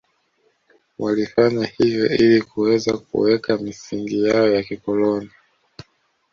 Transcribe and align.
Walifanya 0.99 1.65
hivyo 1.65 2.05
ili 2.15 2.41
kuweza 2.41 2.97
kuweka 2.97 3.57
misingi 3.57 4.23
yao 4.23 4.47
ya 4.49 4.63
kikoloni 4.63 5.29